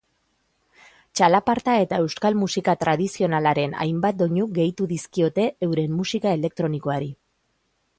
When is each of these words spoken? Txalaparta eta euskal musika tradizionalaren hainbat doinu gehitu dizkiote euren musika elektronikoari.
Txalaparta 1.19 1.75
eta 1.81 1.99
euskal 2.05 2.39
musika 2.45 2.75
tradizionalaren 2.85 3.79
hainbat 3.85 4.21
doinu 4.25 4.49
gehitu 4.59 4.89
dizkiote 4.97 5.49
euren 5.71 5.99
musika 6.03 6.39
elektronikoari. 6.43 7.17